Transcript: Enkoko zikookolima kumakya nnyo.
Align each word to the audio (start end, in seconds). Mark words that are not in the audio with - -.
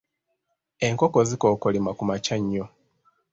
Enkoko 0.87 1.19
zikookolima 1.29 1.91
kumakya 1.97 2.35
nnyo. 2.41 2.65